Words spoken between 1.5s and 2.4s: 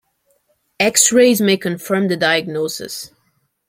confirm the